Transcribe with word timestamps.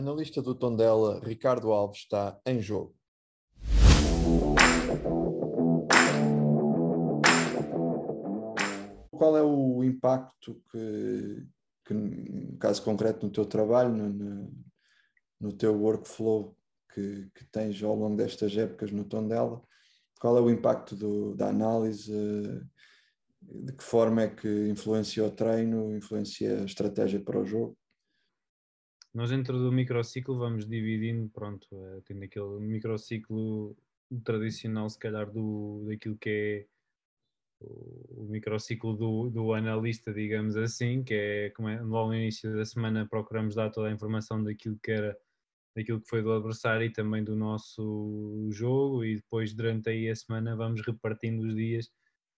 Analista 0.00 0.40
do 0.40 0.54
Tondela, 0.54 1.20
Ricardo 1.22 1.72
Alves, 1.72 1.98
está 1.98 2.40
em 2.46 2.58
jogo. 2.58 2.96
Qual 9.10 9.36
é 9.36 9.42
o 9.42 9.84
impacto 9.84 10.58
que, 10.72 11.46
que 11.84 11.92
no 11.92 12.56
caso 12.56 12.82
concreto, 12.82 13.26
no 13.26 13.30
teu 13.30 13.44
trabalho, 13.44 13.90
no, 13.94 14.50
no 15.38 15.52
teu 15.52 15.78
workflow 15.78 16.56
que, 16.94 17.30
que, 17.34 17.44
tens 17.52 17.82
ao 17.82 17.94
longo 17.94 18.16
destas 18.16 18.56
épocas 18.56 18.90
no 18.90 19.04
Tondela, 19.04 19.62
qual 20.18 20.38
é 20.38 20.40
o 20.40 20.48
impacto 20.48 20.96
do, 20.96 21.36
da 21.36 21.50
análise, 21.50 22.10
de 23.42 23.72
que 23.74 23.84
forma 23.84 24.22
é 24.22 24.28
que 24.28 24.48
influencia 24.70 25.26
o 25.26 25.30
treino, 25.30 25.94
influencia 25.94 26.62
a 26.62 26.64
estratégia 26.64 27.20
para 27.20 27.38
o 27.38 27.44
jogo? 27.44 27.76
Nós 29.12 29.30
dentro 29.30 29.58
do 29.58 29.72
microciclo 29.72 30.38
vamos 30.38 30.66
dividindo, 30.66 31.28
pronto, 31.30 31.66
é, 31.72 32.00
tendo 32.02 32.24
aquele 32.24 32.60
microciclo 32.60 33.76
tradicional 34.24 34.88
se 34.88 34.98
calhar 34.98 35.30
do, 35.30 35.84
daquilo 35.88 36.16
que 36.16 36.30
é 36.30 36.66
o, 37.60 38.22
o 38.22 38.28
microciclo 38.28 38.96
do, 38.96 39.30
do 39.30 39.52
analista, 39.52 40.12
digamos 40.12 40.56
assim, 40.56 41.02
que 41.02 41.14
é, 41.14 41.50
como 41.50 41.68
é 41.68 41.80
logo 41.80 42.10
no 42.10 42.16
início 42.16 42.54
da 42.54 42.64
semana 42.64 43.06
procuramos 43.08 43.54
dar 43.54 43.70
toda 43.70 43.88
a 43.88 43.92
informação 43.92 44.42
daquilo 44.42 44.78
que 44.82 44.92
era 44.92 45.18
daquilo 45.76 46.00
que 46.00 46.08
foi 46.08 46.22
do 46.22 46.32
adversário 46.32 46.86
e 46.86 46.92
também 46.92 47.22
do 47.22 47.36
nosso 47.36 48.48
jogo 48.50 49.04
e 49.04 49.16
depois 49.16 49.54
durante 49.54 49.88
aí 49.90 50.08
a 50.08 50.16
semana 50.16 50.56
vamos 50.56 50.82
repartindo 50.84 51.46
os 51.46 51.54
dias 51.54 51.90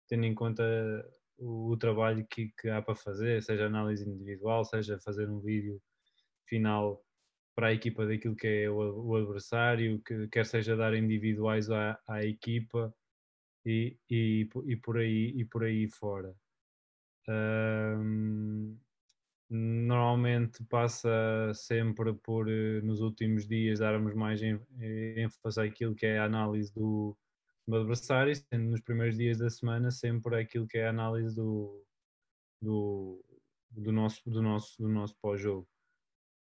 tendo 0.09 0.25
em 0.25 0.35
conta 0.35 0.63
o, 1.39 1.71
o 1.71 1.77
trabalho 1.77 2.27
que, 2.29 2.53
que, 2.61 2.69
há 2.69 2.83
para 2.83 2.95
fazer, 2.97 3.43
seja 3.43 3.67
análise 3.67 4.09
individual, 4.09 4.65
seja 4.65 4.99
fazer 4.99 5.31
um 5.31 5.41
vídeo 5.41 5.81
final 6.51 7.03
para 7.55 7.69
a 7.69 7.73
equipa 7.73 8.07
daquilo 8.07 8.37
que 8.37 8.47
é 8.65 8.71
o, 8.71 8.77
o 8.77 9.17
adversário, 9.17 10.03
que 10.03 10.29
quer 10.29 10.45
seja 10.45 10.77
dar 10.77 10.95
individuais 10.95 11.71
à, 11.71 11.99
à 12.09 12.25
equipa 12.25 12.93
e, 13.65 13.97
e, 14.11 14.49
e, 14.67 14.77
por 14.77 14.99
aí, 14.99 15.33
e 15.37 15.45
por 15.45 15.65
aí 15.65 15.89
fora. 15.89 16.35
Um, 17.29 18.77
normalmente 19.51 20.65
passa 20.65 21.53
sempre 21.55 22.15
por, 22.15 22.49
eh, 22.49 22.81
nos 22.83 23.01
últimos 23.01 23.47
dias, 23.47 23.81
darmos 23.81 24.15
mais 24.15 24.41
ênfase 24.43 25.61
àquilo 25.61 25.95
que 25.95 26.07
é 26.07 26.19
a 26.19 26.25
análise 26.25 26.73
do, 26.73 27.17
do 27.67 27.77
adversário, 27.77 28.35
sendo 28.35 28.71
nos 28.71 28.81
primeiros 28.81 29.17
dias 29.17 29.39
da 29.39 29.51
semana 29.51 29.91
sempre 29.91 30.41
aquilo 30.41 30.69
que 30.69 30.79
é 30.79 30.87
a 30.87 30.91
análise 30.91 31.35
do, 31.35 31.85
do, 32.63 33.25
do 33.71 33.93
nosso, 33.93 34.23
do 34.31 34.41
nosso, 34.41 34.81
do 34.81 34.89
nosso 34.89 35.17
pós-jogo. 35.21 35.69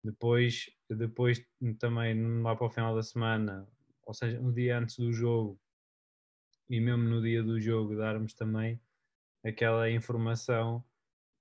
Depois, 0.06 0.70
depois 0.88 1.44
também 1.80 2.40
lá 2.40 2.54
para 2.54 2.66
o 2.66 2.70
final 2.70 2.94
da 2.94 3.02
semana, 3.02 3.68
ou 4.04 4.14
seja, 4.14 4.40
um 4.40 4.52
dia 4.52 4.78
antes 4.78 4.96
do 4.96 5.12
jogo 5.12 5.58
e 6.70 6.80
mesmo 6.80 7.02
no 7.02 7.20
dia 7.20 7.42
do 7.42 7.60
jogo 7.60 7.96
darmos 7.96 8.32
também 8.34 8.80
aquela 9.44 9.90
informação 9.90 10.84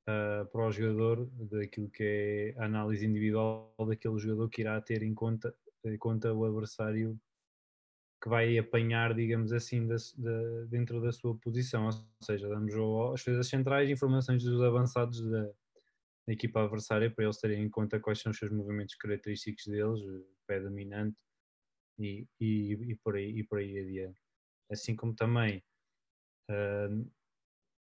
uh, 0.09 0.45
para 0.47 0.67
o 0.67 0.72
jogador 0.72 1.30
daquilo 1.52 1.89
que 1.89 2.03
é 2.03 2.61
a 2.61 2.66
análise 2.66 3.05
individual 3.05 3.72
daquele 3.88 4.17
jogador 4.17 4.49
que 4.49 4.61
irá 4.61 4.81
ter 4.81 5.03
em 5.03 5.13
conta, 5.13 5.55
em 5.85 5.97
conta 5.97 6.33
o 6.33 6.44
adversário 6.44 7.19
que 8.22 8.29
vai 8.29 8.57
apanhar, 8.57 9.13
digamos 9.13 9.53
assim, 9.53 9.85
da, 9.85 9.95
da, 10.17 10.66
dentro 10.67 11.00
da 11.00 11.11
sua 11.11 11.38
posição. 11.38 11.85
Ou 11.85 11.91
seja, 12.23 12.50
damos 12.50 12.73
as 13.13 13.22
coisas 13.22 13.47
centrais, 13.47 13.88
informações 13.89 14.44
dos 14.44 14.59
avançados 14.63 15.22
da, 15.22 15.52
da, 16.27 16.33
equipa 16.33 16.61
adversária 16.63 17.09
para 17.09 17.25
eles 17.25 17.39
terem 17.39 17.63
em 17.63 17.69
conta 17.69 17.99
quais 17.99 18.19
são 18.19 18.31
os 18.31 18.37
seus 18.37 18.51
movimentos 18.51 18.95
característicos 18.95 19.65
deles, 19.65 20.00
pé 20.47 20.59
dominante 20.59 21.17
e, 22.00 22.27
e, 22.39 22.73
e, 22.91 22.95
por, 22.95 23.16
aí, 23.16 23.39
e 23.39 23.44
por 23.44 23.59
aí 23.59 23.77
adiante. 23.77 24.19
Assim 24.72 24.95
como 24.95 25.13
também, 25.13 25.63
uh, 26.50 27.11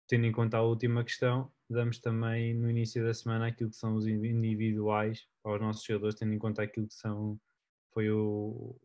tendo 0.09 0.27
em 0.27 0.33
conta 0.33 0.59
a 0.59 0.63
última 0.63 1.05
questão, 1.05 1.53
damos 1.69 1.99
também 1.99 2.55
no 2.55 2.71
início 2.71 3.05
da 3.05 3.13
semana 3.13 3.49
aquilo 3.49 3.71
que 3.71 3.77
são 3.77 3.95
os 3.95 4.07
individuais 4.07 5.27
aos 5.45 5.61
nossos 5.61 5.85
jogadores, 5.85 6.17
tendo 6.17 6.33
em 6.33 6.39
conta 6.39 6.63
aquilo 6.63 6.87
que 6.87 6.95
são, 6.95 7.41
foi 7.93 8.11
o, 8.11 8.79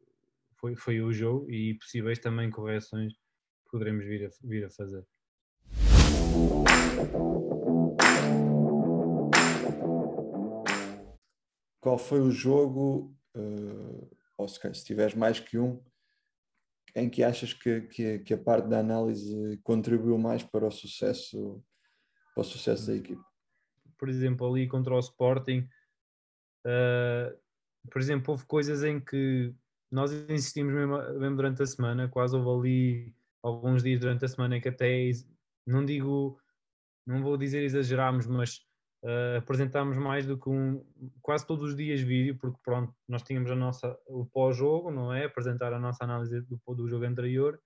foi, 0.59 0.75
foi 0.75 1.01
o 1.01 1.11
jogo 1.11 1.49
e 1.49 1.75
possíveis 1.75 2.19
também 2.19 2.49
correções 2.49 3.13
que 3.13 3.71
poderemos 3.71 4.05
vir 4.05 4.25
a, 4.25 4.29
vir 4.43 4.65
a 4.65 4.69
fazer. 4.69 5.05
Qual 11.81 11.97
foi 11.97 12.21
o 12.21 12.29
jogo, 12.29 13.13
uh, 13.35 14.17
ou 14.37 14.47
se, 14.47 14.73
se 14.75 14.85
tiveres 14.85 15.15
mais 15.15 15.39
que 15.39 15.57
um, 15.57 15.83
em 16.95 17.09
que 17.09 17.23
achas 17.23 17.53
que, 17.53 17.81
que, 17.81 18.19
que, 18.19 18.33
a 18.33 18.37
parte 18.37 18.67
da 18.67 18.79
análise 18.79 19.59
contribuiu 19.63 20.17
mais 20.17 20.43
para 20.43 20.67
o 20.67 20.71
sucesso, 20.71 21.63
para 22.35 22.41
o 22.41 22.43
sucesso 22.43 22.87
da 22.87 22.95
equipe? 22.95 23.21
Por 23.97 24.09
exemplo, 24.09 24.47
ali 24.47 24.67
contra 24.67 24.93
o 24.93 24.99
Sporting, 24.99 25.67
uh, 26.67 27.37
por 27.89 27.99
exemplo, 27.99 28.31
houve 28.31 28.45
coisas 28.45 28.83
em 28.83 28.99
que 28.99 29.53
nós 29.91 30.11
insistimos 30.29 30.73
mesmo, 30.73 30.97
mesmo, 31.19 31.35
durante 31.35 31.63
a 31.63 31.65
semana, 31.65 32.07
quase 32.07 32.35
houve 32.35 32.69
ali 32.69 33.15
alguns 33.41 33.81
dias 33.81 33.99
durante 33.99 34.23
a 34.23 34.27
semana 34.27 34.57
em 34.57 34.61
que 34.61 34.69
até 34.69 35.09
não 35.65 35.83
digo, 35.83 36.39
não 37.05 37.23
vou 37.23 37.37
dizer 37.37 37.63
exagerámos, 37.63 38.27
mas 38.27 38.59
uh, 39.03 39.37
apresentámos 39.37 39.97
mais 39.97 40.25
do 40.25 40.37
que 40.37 40.49
um, 40.49 40.85
quase 41.21 41.45
todos 41.45 41.63
os 41.63 41.75
dias 41.75 42.01
vídeo, 42.01 42.37
porque 42.37 42.59
pronto, 42.63 42.93
nós 43.07 43.23
tínhamos 43.23 43.51
a 43.51 43.55
nossa, 43.55 43.97
o 44.07 44.25
pós-jogo, 44.25 44.91
não 44.91 45.13
é? 45.13 45.25
Apresentar 45.25 45.73
a 45.73 45.79
nossa 45.79 46.03
análise 46.03 46.41
do, 46.41 46.59
do 46.75 46.87
jogo 46.87 47.05
anterior 47.05 47.59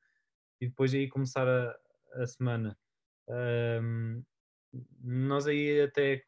e 0.62 0.68
depois 0.68 0.94
aí 0.94 1.08
começar 1.08 1.48
a, 1.48 1.76
a 2.16 2.28
semana. 2.28 2.78
Um, 3.28 4.24
nós 5.02 5.48
aí 5.48 5.82
até 5.82 6.24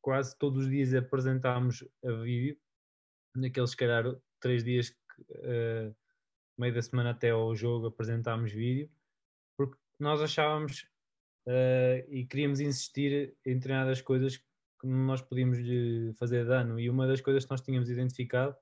quase 0.00 0.36
todos 0.38 0.64
os 0.64 0.70
dias 0.70 0.94
apresentámos 0.94 1.84
a 2.04 2.12
vídeo, 2.12 2.58
naqueles 3.34 3.70
se 3.70 3.76
calhar 3.76 4.04
três 4.40 4.62
dias 4.62 4.94
uh, 5.30 5.94
meio 6.58 6.74
da 6.74 6.82
semana 6.82 7.10
até 7.10 7.30
ao 7.30 7.54
jogo 7.56 7.86
apresentámos 7.86 8.52
vídeo, 8.52 8.90
porque 9.56 9.76
nós 9.98 10.20
achávamos 10.20 10.86
uh, 11.46 12.04
e 12.08 12.26
queríamos 12.26 12.60
insistir 12.60 13.36
em 13.44 13.54
determinadas 13.54 14.00
coisas 14.00 14.36
que 14.36 14.86
nós 14.86 15.22
podíamos 15.22 15.58
fazer 16.18 16.44
dano. 16.44 16.78
E 16.78 16.90
uma 16.90 17.06
das 17.06 17.20
coisas 17.20 17.44
que 17.44 17.50
nós 17.50 17.60
tínhamos 17.60 17.88
identificado 17.88 18.56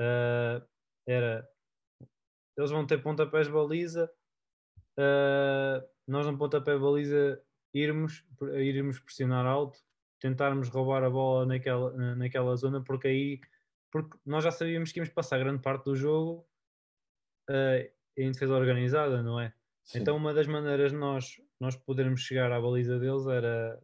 uh, 0.00 0.66
era 1.06 1.48
eles 2.56 2.72
vão 2.72 2.84
ter 2.84 3.00
pontapés 3.00 3.46
de 3.46 3.52
baliza, 3.52 4.10
uh, 4.98 5.88
nós 6.08 6.26
no 6.26 6.36
pontapé 6.36 6.74
de 6.74 6.80
baliza 6.80 7.40
irmos, 7.72 8.24
irmos 8.52 8.98
pressionar 8.98 9.46
alto, 9.46 9.78
tentarmos 10.18 10.68
roubar 10.68 11.04
a 11.04 11.10
bola 11.10 11.46
naquela, 11.46 12.16
naquela 12.16 12.56
zona, 12.56 12.82
porque 12.82 13.06
aí 13.06 13.40
porque 13.90 14.18
nós 14.26 14.44
já 14.44 14.50
sabíamos 14.50 14.92
que 14.92 14.98
íamos 14.98 15.12
passar 15.12 15.38
grande 15.38 15.62
parte 15.62 15.84
do 15.84 15.96
jogo 15.96 16.46
uh, 17.48 17.90
em 18.16 18.30
defesa 18.30 18.54
organizada, 18.54 19.22
não 19.22 19.40
é? 19.40 19.54
Sim. 19.84 20.00
Então 20.00 20.16
uma 20.16 20.34
das 20.34 20.46
maneiras 20.46 20.90
de 20.90 20.98
nós, 20.98 21.40
nós 21.60 21.76
podermos 21.76 22.20
chegar 22.20 22.52
à 22.52 22.60
baliza 22.60 22.98
deles 22.98 23.26
era 23.26 23.80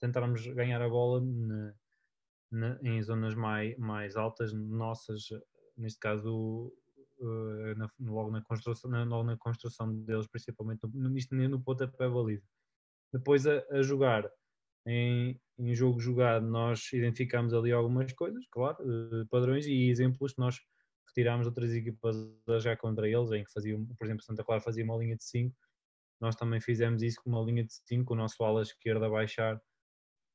tentarmos 0.00 0.46
ganhar 0.48 0.82
a 0.82 0.88
bola 0.88 1.22
em 2.82 3.02
zonas 3.02 3.34
mais, 3.34 3.76
mais 3.78 4.16
altas, 4.16 4.52
nossas, 4.52 5.28
neste 5.76 5.98
caso 5.98 6.72
uh, 7.20 7.74
na, 7.76 7.90
logo, 8.00 8.30
na 8.30 8.42
construção, 8.42 8.90
na, 8.90 9.04
logo 9.04 9.24
na 9.24 9.36
construção 9.36 9.94
deles, 10.04 10.26
principalmente 10.26 10.80
no, 10.82 11.08
no, 11.08 11.48
no 11.48 11.62
pontapé 11.62 12.08
baliza. 12.08 12.46
Depois 13.12 13.46
a, 13.46 13.64
a 13.70 13.82
jogar 13.82 14.30
em, 14.86 15.40
em 15.58 15.74
jogo 15.74 16.00
jogado 16.00 16.46
nós 16.46 16.92
identificamos 16.92 17.54
ali 17.54 17.72
algumas 17.72 18.12
coisas, 18.12 18.44
claro, 18.50 18.78
eh, 18.82 19.24
padrões 19.30 19.66
e 19.66 19.88
exemplos 19.88 20.34
que 20.34 20.40
nós 20.40 20.58
retirámos 21.06 21.46
outras 21.46 21.72
equipas 21.72 22.16
já 22.60 22.76
contra 22.76 23.08
eles, 23.08 23.30
em 23.32 23.44
que 23.44 23.52
faziam, 23.52 23.86
por 23.98 24.04
exemplo, 24.04 24.24
Santa 24.24 24.42
Clara 24.42 24.60
fazia 24.60 24.84
uma 24.84 24.96
linha 24.96 25.16
de 25.16 25.24
5, 25.24 25.54
nós 26.22 26.36
também 26.36 26.60
fizemos 26.60 27.02
isso 27.02 27.20
com 27.20 27.30
uma 27.30 27.42
linha 27.42 27.64
de 27.64 27.72
5, 27.88 28.12
o 28.12 28.16
nosso 28.16 28.44
ala 28.44 28.62
esquerda 28.62 29.10
baixar 29.10 29.60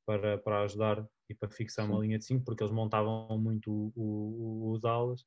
para, 0.06 0.36
para 0.36 0.62
ajudar 0.64 1.08
e 1.30 1.34
para 1.34 1.48
fixar 1.48 1.86
Sim. 1.86 1.92
uma 1.92 2.00
linha 2.00 2.18
de 2.18 2.26
5, 2.26 2.44
porque 2.44 2.62
eles 2.62 2.74
montavam 2.74 3.38
muito 3.38 3.72
o, 3.72 3.92
o, 3.96 4.72
os 4.72 4.84
alas. 4.84 5.24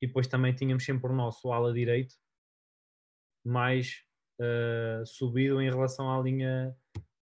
E 0.00 0.06
depois 0.06 0.26
também 0.26 0.54
tínhamos 0.54 0.82
sempre 0.82 1.10
o 1.10 1.14
nosso 1.14 1.52
ala 1.52 1.74
direito 1.74 2.14
mais 3.44 4.02
uh, 4.40 5.04
subido 5.04 5.60
em 5.60 5.68
relação 5.68 6.10
à 6.10 6.22
linha 6.22 6.74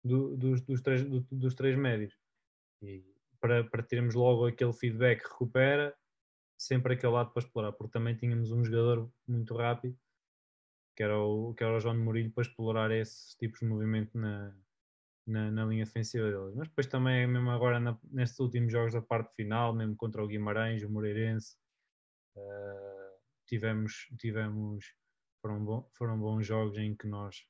do, 0.03 0.37
dos, 0.37 0.61
dos, 0.61 0.79
três, 0.81 1.03
do, 1.03 1.21
dos 1.31 1.55
três 1.55 1.75
médios. 1.75 2.15
E 2.83 3.03
para, 3.39 3.63
para 3.63 3.81
termos 3.81 4.13
logo 4.13 4.45
aquele 4.45 4.73
feedback 4.73 5.23
recupera, 5.23 5.97
sempre 6.55 6.93
aquele 6.93 7.13
lado 7.13 7.31
para 7.31 7.41
explorar, 7.41 7.71
porque 7.71 7.91
também 7.91 8.15
tínhamos 8.15 8.51
um 8.51 8.63
jogador 8.63 9.11
muito 9.27 9.55
rápido, 9.55 9.97
que 10.95 11.03
era 11.03 11.17
o, 11.17 11.53
que 11.53 11.63
era 11.63 11.75
o 11.75 11.79
João 11.79 11.97
Murilho, 11.97 12.31
para 12.31 12.43
explorar 12.43 12.91
esses 12.91 13.35
tipos 13.35 13.59
de 13.59 13.65
movimento 13.65 14.17
na, 14.17 14.55
na, 15.27 15.51
na, 15.51 15.65
linha 15.65 15.85
defensiva 15.85 16.29
deles. 16.29 16.55
Mas 16.55 16.67
depois 16.67 16.87
também, 16.87 17.27
mesmo 17.27 17.49
agora 17.49 17.79
na, 17.79 17.97
nestes 18.11 18.39
últimos 18.39 18.71
jogos 18.71 18.93
da 18.93 19.01
parte 19.01 19.33
final, 19.35 19.73
mesmo 19.73 19.95
contra 19.95 20.23
o 20.23 20.27
Guimarães, 20.27 20.83
o 20.83 20.89
Moreirense, 20.89 21.57
uh, 22.35 23.17
tivemos, 23.47 24.07
tivemos 24.19 24.93
foram, 25.41 25.63
bom, 25.63 25.89
foram 25.97 26.19
bons 26.19 26.45
jogos 26.45 26.77
em 26.77 26.95
que 26.95 27.07
nós 27.07 27.43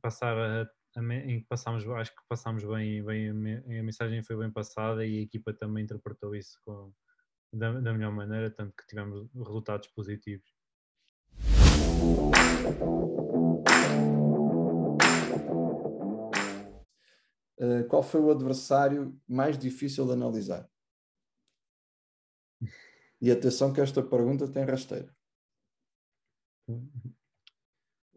passar 0.00 0.36
a, 0.38 0.62
a, 0.96 1.14
em 1.14 1.40
que 1.40 1.46
passámos, 1.46 1.86
acho 1.86 2.14
que 2.14 2.22
passámos 2.28 2.64
bem, 2.64 3.04
bem 3.04 3.30
a, 3.30 3.82
mensagem 3.82 4.22
foi 4.22 4.36
bem 4.36 4.50
passada 4.50 5.04
e 5.04 5.18
a 5.18 5.22
equipa 5.22 5.52
também 5.52 5.84
interpretou 5.84 6.34
isso 6.34 6.58
com, 6.64 6.92
da, 7.52 7.72
da 7.80 7.92
melhor 7.92 8.12
maneira, 8.12 8.50
tanto 8.50 8.74
que 8.76 8.86
tivemos 8.86 9.28
resultados 9.34 9.88
positivos. 9.88 10.48
Uh, 17.60 17.84
qual 17.88 18.02
foi 18.02 18.22
o 18.22 18.30
adversário 18.30 19.14
mais 19.28 19.58
difícil 19.58 20.06
de 20.06 20.12
analisar? 20.12 20.66
E 23.20 23.30
atenção 23.30 23.70
que 23.70 23.82
esta 23.82 24.02
pergunta 24.02 24.48
tem 24.48 24.64
rasteira. 24.64 25.14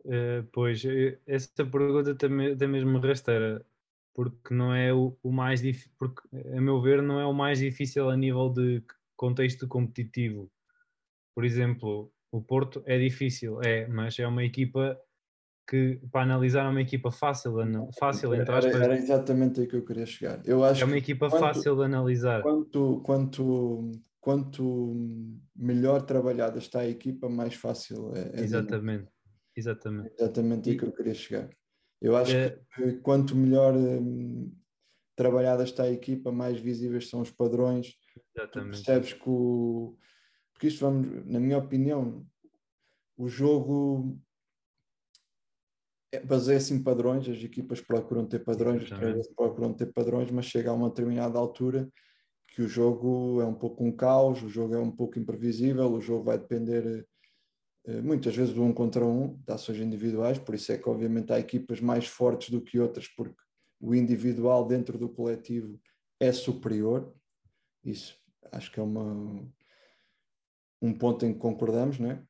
Uh, 0.05 0.43
pois, 0.53 0.83
eh, 0.85 1.19
essa 1.25 1.65
pergunta 1.65 2.15
também, 2.15 2.55
tem 2.55 2.67
mesmo 2.69 2.99
rasteira, 2.99 3.65
porque 4.13 4.53
não 4.53 4.73
é 4.73 4.93
o, 4.93 5.17
o 5.21 5.31
mais 5.31 5.61
difícil, 5.61 5.91
porque 5.97 6.21
a 6.55 6.61
meu 6.61 6.81
ver 6.81 7.01
não 7.01 7.19
é 7.19 7.25
o 7.25 7.33
mais 7.33 7.59
difícil 7.59 8.09
a 8.09 8.15
nível 8.15 8.49
de 8.49 8.81
contexto 9.17 9.67
competitivo. 9.67 10.49
Por 11.35 11.43
exemplo, 11.43 12.13
o 12.33 12.41
Porto 12.41 12.83
é 12.87 12.97
difícil, 12.97 13.61
é, 13.61 13.87
mas 13.87 14.17
é 14.17 14.25
uma 14.25 14.43
equipa 14.43 14.99
que 15.69 15.99
para 16.11 16.23
analisar 16.23 16.65
é 16.65 16.69
uma 16.69 16.81
equipa 16.81 17.11
fácil, 17.11 17.53
fácil 17.97 18.33
entre 18.33 18.51
aspas. 18.51 18.75
Era, 18.75 18.85
era 18.85 18.97
exatamente 18.97 19.61
aí 19.61 19.67
que 19.67 19.75
eu 19.75 19.85
queria 19.85 20.05
chegar. 20.05 20.41
Eu 20.43 20.63
acho 20.63 20.81
é 20.81 20.85
uma 20.85 20.97
equipa 20.97 21.29
quanto, 21.29 21.39
fácil 21.39 21.75
de 21.75 21.83
analisar. 21.83 22.41
Quanto, 22.41 23.01
quanto, 23.05 23.91
quanto 24.19 24.95
melhor 25.55 26.01
trabalhada 26.01 26.57
está 26.57 26.79
a 26.79 26.89
equipa, 26.89 27.29
mais 27.29 27.53
fácil 27.53 28.11
é. 28.15 28.41
é 28.41 28.43
exatamente. 28.43 29.07
Exatamente. 29.55 30.11
Exatamente 30.19 30.69
aí 30.71 30.77
que 30.77 30.85
eu 30.85 30.91
queria 30.91 31.13
chegar. 31.13 31.49
Eu 32.01 32.17
acho 32.17 32.35
é... 32.35 32.59
que 32.75 32.93
quanto 32.93 33.35
melhor 33.35 33.75
hum, 33.75 34.51
trabalhada 35.15 35.63
está 35.63 35.83
a 35.83 35.91
equipa, 35.91 36.31
mais 36.31 36.59
visíveis 36.59 37.09
são 37.09 37.21
os 37.21 37.29
padrões. 37.29 37.93
Exatamente. 38.35 38.79
Tu 38.79 38.85
percebes 38.85 39.13
que 39.13 39.29
o. 39.29 39.95
Porque 40.53 40.67
isto 40.67 40.81
vamos, 40.81 41.25
na 41.25 41.39
minha 41.39 41.57
opinião, 41.57 42.25
o 43.17 43.27
jogo 43.27 44.17
é, 46.11 46.19
baseia-se 46.19 46.73
em 46.73 46.81
padrões, 46.81 47.27
as 47.27 47.43
equipas 47.43 47.81
procuram 47.81 48.25
ter 48.25 48.39
padrões, 48.39 48.83
Exatamente. 48.83 49.19
os 49.19 49.27
procuram 49.35 49.73
ter 49.73 49.91
padrões, 49.91 50.29
mas 50.29 50.45
chega 50.45 50.69
a 50.69 50.73
uma 50.73 50.89
determinada 50.89 51.39
altura 51.39 51.91
que 52.49 52.61
o 52.61 52.67
jogo 52.67 53.41
é 53.41 53.45
um 53.45 53.55
pouco 53.55 53.83
um 53.83 53.91
caos, 53.91 54.43
o 54.43 54.49
jogo 54.49 54.75
é 54.75 54.79
um 54.79 54.91
pouco 54.91 55.17
imprevisível, 55.17 55.91
o 55.91 55.99
jogo 55.99 56.25
vai 56.25 56.37
depender 56.37 57.07
eh, 57.85 58.01
muitas 58.01 58.35
vezes 58.35 58.53
do 58.53 58.63
um 58.63 58.71
contra 58.71 59.03
um, 59.03 59.35
de 59.35 59.51
ações 59.51 59.79
individuais, 59.79 60.37
por 60.37 60.53
isso 60.53 60.71
é 60.71 60.77
que 60.77 60.87
obviamente 60.87 61.33
há 61.33 61.39
equipas 61.39 61.81
mais 61.81 62.05
fortes 62.05 62.51
do 62.51 62.61
que 62.61 62.79
outras, 62.79 63.07
porque 63.07 63.41
o 63.81 63.95
individual 63.95 64.67
dentro 64.67 64.99
do 64.99 65.09
coletivo 65.09 65.81
é 66.19 66.31
superior, 66.31 67.11
isso 67.83 68.15
acho 68.51 68.71
que 68.71 68.79
é 68.79 68.83
uma, 68.83 69.51
um 70.83 70.93
ponto 70.93 71.25
em 71.25 71.33
que 71.33 71.39
concordamos, 71.39 71.97
não 71.97 72.11
é? 72.11 72.21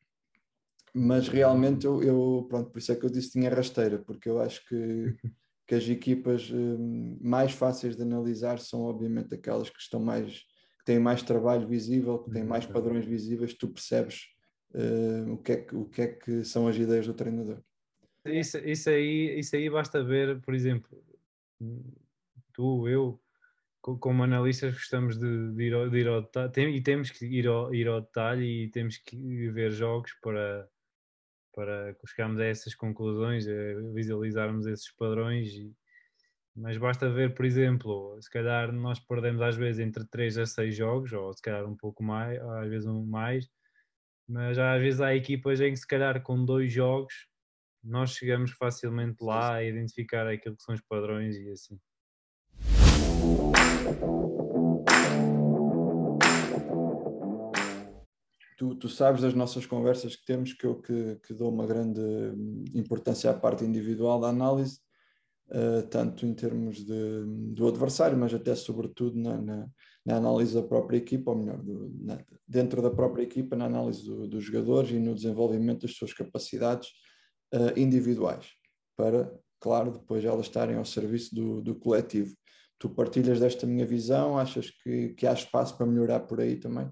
Mas 0.93 1.27
realmente 1.27 1.87
eu, 1.87 2.03
eu, 2.03 2.45
pronto, 2.47 2.69
por 2.69 2.77
isso 2.77 2.91
é 2.91 2.95
que 2.95 3.03
eu 3.03 3.09
disse 3.09 3.31
que 3.31 3.39
tinha 3.39 3.49
rasteira, 3.49 3.97
porque 3.97 4.29
eu 4.29 4.39
acho 4.39 4.63
que, 4.67 4.75
que 5.67 5.73
as 5.73 5.89
equipas 5.89 6.51
um, 6.51 7.17
mais 7.19 7.51
fáceis 7.51 7.95
de 7.95 8.03
analisar 8.03 8.59
são 8.59 8.83
obviamente 8.83 9.33
aquelas 9.33 9.71
que 9.71 9.79
estão 9.79 9.99
mais, 9.99 10.37
que 10.37 10.85
têm 10.85 10.99
mais 10.99 11.23
trabalho 11.23 11.67
visível, 11.67 12.19
que 12.19 12.29
têm 12.29 12.43
mais 12.43 12.67
padrões 12.67 13.05
visíveis, 13.05 13.55
tu 13.55 13.67
percebes 13.69 14.27
uh, 14.75 15.33
o, 15.33 15.37
que 15.37 15.51
é 15.53 15.57
que, 15.57 15.75
o 15.75 15.85
que 15.85 16.01
é 16.03 16.07
que 16.07 16.43
são 16.45 16.67
as 16.67 16.75
ideias 16.75 17.07
do 17.07 17.13
treinador. 17.15 17.59
Isso, 18.25 18.59
isso, 18.59 18.89
aí, 18.89 19.39
isso 19.39 19.55
aí 19.55 19.67
basta 19.69 20.03
ver, 20.03 20.39
por 20.41 20.53
exemplo, 20.53 21.03
tu, 22.53 22.87
eu, 22.87 23.19
como 23.83 24.23
analistas 24.23 24.73
gostamos 24.73 25.17
de, 25.17 25.51
de 25.53 25.63
ir, 25.63 25.73
ao, 25.73 25.89
de 25.89 25.99
ir 25.99 26.07
ao 26.07 26.21
detalhe 26.21 26.77
e 26.77 26.81
temos 26.81 27.11
que 27.11 27.25
ir 27.25 27.47
ao, 27.47 27.73
ir 27.75 27.87
ao 27.87 27.99
detalhe 27.99 28.63
e 28.63 28.69
temos 28.69 28.97
que 28.97 29.49
ver 29.49 29.71
jogos 29.71 30.13
para, 30.21 30.69
para 31.53 31.95
chegarmos 32.07 32.39
a 32.39 32.45
essas 32.45 32.73
conclusões, 32.73 33.45
a 33.45 33.93
visualizarmos 33.93 34.65
esses 34.67 34.89
padrões. 34.95 35.49
E, 35.53 35.75
mas 36.55 36.77
basta 36.77 37.09
ver, 37.09 37.33
por 37.35 37.45
exemplo, 37.45 38.17
se 38.21 38.29
calhar 38.29 38.71
nós 38.71 38.99
perdemos 38.99 39.41
às 39.41 39.57
vezes 39.57 39.79
entre 39.79 40.05
3 40.05 40.37
a 40.37 40.45
6 40.45 40.75
jogos, 40.75 41.11
ou 41.11 41.33
se 41.33 41.41
calhar 41.41 41.65
um 41.65 41.75
pouco 41.75 42.01
mais, 42.01 42.41
às 42.41 42.69
vezes 42.69 42.87
um 42.87 43.05
mais, 43.05 43.49
mas 44.27 44.57
às 44.57 44.81
vezes 44.81 45.01
há 45.01 45.13
equipas 45.13 45.59
em 45.59 45.71
que 45.71 45.77
se 45.77 45.87
calhar 45.87 46.21
com 46.23 46.45
dois 46.45 46.71
jogos 46.71 47.27
nós 47.83 48.11
chegamos 48.11 48.51
facilmente 48.51 49.21
lá 49.21 49.55
a 49.55 49.63
identificar 49.63 50.25
aquilo 50.25 50.55
que 50.55 50.63
são 50.63 50.73
os 50.73 50.81
padrões 50.81 51.35
e 51.35 51.49
assim. 51.51 51.77
Tu, 58.57 58.75
tu, 58.75 58.87
sabes 58.87 59.21
das 59.21 59.33
nossas 59.33 59.65
conversas 59.65 60.15
que 60.15 60.25
temos 60.25 60.53
que 60.53 60.65
eu 60.65 60.79
que, 60.79 61.19
que 61.25 61.33
dou 61.33 61.51
uma 61.51 61.67
grande 61.67 62.01
importância 62.73 63.29
à 63.29 63.33
parte 63.33 63.65
individual 63.65 64.21
da 64.21 64.29
análise, 64.29 64.79
uh, 65.49 65.85
tanto 65.89 66.25
em 66.25 66.33
termos 66.33 66.77
de, 66.77 67.25
do 67.53 67.67
adversário, 67.67 68.17
mas 68.17 68.33
até 68.33 68.55
sobretudo 68.55 69.19
na, 69.19 69.41
na, 69.41 69.67
na 70.05 70.15
análise 70.15 70.53
da 70.53 70.63
própria 70.63 70.97
equipa, 70.97 71.31
ou 71.31 71.37
melhor, 71.37 71.61
do, 71.61 71.91
na, 71.99 72.23
dentro 72.47 72.81
da 72.81 72.89
própria 72.89 73.23
equipa, 73.23 73.57
na 73.57 73.65
análise 73.65 74.05
do, 74.05 74.29
dos 74.29 74.45
jogadores 74.45 74.91
e 74.91 74.99
no 74.99 75.13
desenvolvimento 75.13 75.81
das 75.81 75.95
suas 75.97 76.13
capacidades 76.13 76.87
uh, 77.53 77.77
individuais, 77.77 78.47
para, 78.95 79.29
claro, 79.59 79.91
depois 79.91 80.23
elas 80.23 80.45
estarem 80.45 80.77
ao 80.77 80.85
serviço 80.85 81.35
do, 81.35 81.61
do 81.61 81.75
coletivo. 81.75 82.33
Tu 82.83 82.89
partilhas 82.89 83.39
desta 83.39 83.65
minha 83.65 83.85
visão? 83.85 84.37
Achas 84.37 84.69
que, 84.69 85.13
que 85.13 85.25
há 85.25 85.31
espaço 85.31 85.77
para 85.77 85.85
melhorar 85.85 86.19
por 86.19 86.41
aí 86.41 86.57
também? 86.57 86.91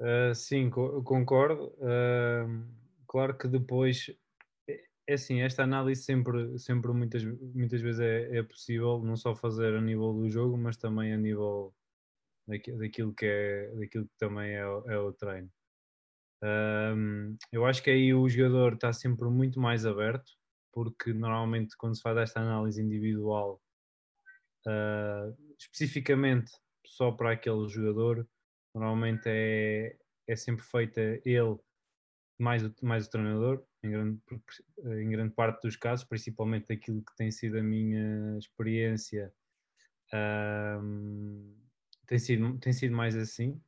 Uh, 0.00 0.34
sim, 0.34 0.70
co 0.70 1.02
concordo. 1.02 1.66
Uh, 1.76 2.64
claro 3.06 3.36
que 3.36 3.46
depois 3.46 4.10
é, 4.66 4.80
é 5.06 5.12
assim, 5.12 5.42
esta 5.42 5.64
análise 5.64 6.02
sempre, 6.02 6.58
sempre 6.58 6.94
muitas, 6.94 7.22
muitas 7.22 7.82
vezes 7.82 8.00
é, 8.00 8.38
é, 8.38 8.42
possível 8.42 9.02
não 9.04 9.18
só 9.18 9.36
fazer 9.36 9.74
a 9.74 9.82
nível 9.82 10.14
do 10.14 10.30
jogo, 10.30 10.56
mas 10.56 10.78
também 10.78 11.12
a 11.12 11.18
nível 11.18 11.74
daquilo 12.48 13.12
que, 13.12 13.26
é, 13.26 13.70
daquilo 13.74 14.06
que 14.06 14.16
também 14.16 14.52
é, 14.52 14.60
é 14.60 14.98
o 14.98 15.12
treino. 15.12 15.50
Um, 16.42 17.36
eu 17.52 17.66
acho 17.66 17.82
que 17.82 17.90
aí 17.90 18.14
o 18.14 18.26
jogador 18.30 18.72
está 18.72 18.94
sempre 18.94 19.28
muito 19.28 19.60
mais 19.60 19.84
aberto, 19.84 20.32
porque 20.72 21.12
normalmente 21.12 21.76
quando 21.76 21.96
se 21.96 22.00
faz 22.00 22.16
esta 22.16 22.40
análise 22.40 22.80
individual, 22.80 23.60
uh, 24.66 25.36
especificamente 25.58 26.52
só 26.84 27.10
para 27.10 27.32
aquele 27.32 27.68
jogador, 27.68 28.28
normalmente 28.74 29.24
é, 29.26 29.96
é 30.26 30.36
sempre 30.36 30.64
feita 30.64 31.00
ele 31.24 31.58
mais 32.38 32.62
o, 32.62 32.74
mais 32.82 33.06
o 33.06 33.10
treinador, 33.10 33.64
em 33.82 33.90
grande, 33.90 34.20
em 34.84 35.08
grande 35.08 35.34
parte 35.34 35.62
dos 35.62 35.76
casos, 35.76 36.04
principalmente 36.04 36.72
aquilo 36.72 37.02
que 37.02 37.16
tem 37.16 37.30
sido 37.30 37.58
a 37.58 37.62
minha 37.62 38.36
experiência, 38.38 39.32
um, 40.12 41.56
tem, 42.06 42.18
sido, 42.18 42.58
tem 42.58 42.72
sido 42.72 42.94
mais 42.94 43.16
assim, 43.16 43.60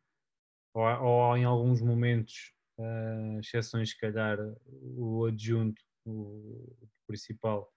ou, 0.75 0.85
ou 0.85 1.37
em 1.37 1.45
alguns 1.45 1.81
momentos 1.81 2.53
uh, 2.79 3.41
exceções, 3.41 3.91
se 3.91 3.99
calhar, 3.99 4.39
o 4.67 5.25
adjunto, 5.25 5.83
o 6.07 6.89
principal, 7.07 7.73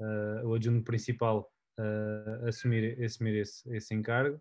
uh, 0.00 0.46
o 0.46 0.54
adjunto 0.54 0.84
principal 0.84 1.52
uh, 1.78 2.46
assumir, 2.46 3.02
assumir 3.02 3.36
esse, 3.36 3.74
esse 3.74 3.94
encargo. 3.94 4.40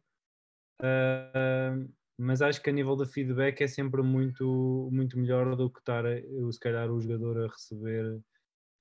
Uh, 0.82 1.92
mas 2.18 2.42
acho 2.42 2.62
que 2.62 2.70
a 2.70 2.74
nível 2.74 2.96
de 2.96 3.06
feedback 3.06 3.62
é 3.62 3.68
sempre 3.68 4.02
muito, 4.02 4.90
muito 4.92 5.18
melhor 5.20 5.56
do 5.56 5.70
que 5.70 5.80
estar, 5.80 6.04
se 6.52 6.60
calhar, 6.60 6.90
o 6.92 7.00
jogador 7.00 7.46
a 7.46 7.48
receber 7.48 8.20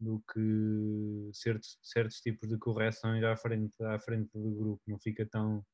do 0.01 0.23
que 0.33 1.31
certos, 1.33 1.79
certos 1.83 2.21
tipos 2.21 2.49
de 2.49 2.59
correções 2.59 3.23
à 3.25 3.37
frente, 3.37 3.75
à 3.83 3.99
frente 3.99 4.31
do 4.35 4.51
grupo, 4.55 4.83
não 4.87 4.99
fica 4.99 5.27
tão, 5.27 5.65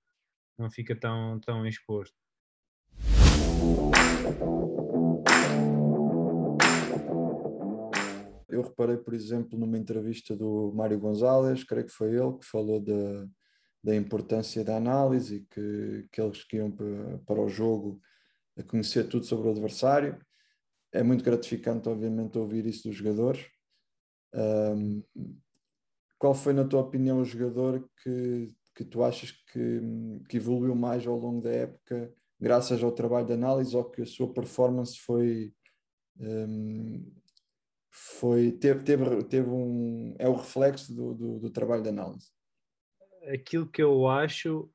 não 0.59 0.71
fica 0.71 0.97
tão, 0.97 1.39
tão 1.41 1.67
exposto. 1.67 2.17
Eu 8.53 8.63
reparei, 8.63 8.97
por 8.97 9.15
exemplo, 9.15 9.59
numa 9.59 9.79
entrevista 9.79 10.37
do 10.37 10.73
Mário 10.75 10.99
Gonzalez, 10.99 11.65
creio 11.65 11.87
que 11.87 11.93
foi 11.93 12.15
ele, 12.15 12.39
que 12.39 12.45
falou 12.45 12.81
da, 12.81 13.27
da 13.83 13.97
importância 13.97 14.63
da 14.63 14.77
análise, 14.77 15.47
que, 15.51 16.07
que 16.13 16.21
eles 16.21 16.45
que 16.45 16.59
iam 16.59 16.71
para, 16.71 17.41
o 17.41 17.49
jogo 17.49 18.01
a 18.57 18.63
conhecer 18.63 19.09
tudo 19.09 19.25
sobre 19.25 19.49
o 19.49 19.51
adversário. 19.51 20.19
É 20.93 21.03
muito 21.03 21.25
gratificante, 21.25 21.89
obviamente, 21.89 22.39
ouvir 22.39 22.67
isso 22.67 22.89
dos 22.89 22.97
jogadores. 22.97 23.47
Um, 24.35 25.03
qual 26.19 26.35
foi, 26.35 26.53
na 26.53 26.65
tua 26.65 26.81
opinião, 26.81 27.21
o 27.21 27.25
jogador 27.25 27.89
que, 28.03 28.55
que 28.77 28.85
tu 28.85 29.03
achas 29.03 29.33
que, 29.33 29.81
que 30.29 30.37
evoluiu 30.37 30.75
mais 30.75 31.07
ao 31.07 31.19
longo 31.19 31.41
da 31.41 31.51
época, 31.51 32.13
graças 32.39 32.83
ao 32.83 32.93
trabalho 32.93 33.27
de 33.27 33.33
análise, 33.33 33.77
ou 33.77 33.85
que 33.85 34.03
a 34.03 34.07
sua 34.07 34.33
performance 34.33 34.99
foi. 34.99 35.53
Foi 37.93 38.53
teve, 38.53 38.83
teve, 38.83 39.25
teve 39.25 39.49
um 39.49 40.17
é 40.19 40.29
o 40.29 40.35
reflexo 40.35 40.95
do, 40.95 41.15
do, 41.15 41.39
do 41.39 41.51
trabalho 41.51 41.83
de 41.83 41.91
análise 41.91 42.33
aquilo 43.33 43.69
que 43.69 43.83
eu 43.83 44.09
acho 44.09 44.69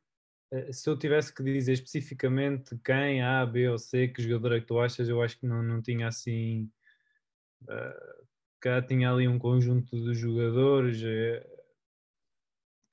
eh, 0.52 0.72
se 0.72 0.90
eu 0.90 0.98
tivesse 0.98 1.34
que 1.34 1.44
dizer 1.44 1.74
especificamente 1.74 2.78
quem, 2.84 3.22
A, 3.22 3.46
B 3.46 3.68
ou 3.70 3.78
C, 3.78 4.08
que 4.08 4.22
jogador 4.22 4.54
é 4.56 4.60
que 4.60 4.68
tu 4.68 4.80
achas, 4.80 5.10
eu 5.10 5.22
acho 5.22 5.40
que 5.40 5.46
não, 5.46 5.62
não 5.64 5.82
tinha 5.82 6.08
assim. 6.08 6.70
Uh, 7.64 8.28
cá 8.60 8.82
tinha 8.82 9.12
ali 9.12 9.28
um 9.28 9.40
conjunto 9.40 10.00
de 10.04 10.14
jogadores 10.14 11.02
uh, 11.02 11.58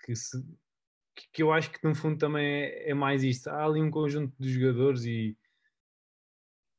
que, 0.04 0.16
se, 0.16 0.42
que, 1.32 1.42
eu 1.42 1.52
acho 1.52 1.70
que 1.70 1.86
no 1.86 1.94
fundo 1.94 2.18
também 2.18 2.46
é, 2.46 2.90
é, 2.90 2.94
mais 2.94 3.22
isto. 3.22 3.48
Há 3.48 3.64
ali 3.64 3.80
um 3.80 3.90
conjunto 3.90 4.34
de 4.40 4.52
jogadores 4.52 5.04
e 5.04 5.36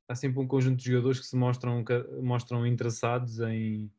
há 0.07 0.15
sempre 0.15 0.39
um 0.39 0.47
conjunto 0.47 0.77
de 0.77 0.91
jogadores 0.91 1.19
que 1.19 1.25
se 1.25 1.35
mostram, 1.35 1.83
mostram 2.21 2.65
interessados 2.65 3.39
em, 3.39 3.91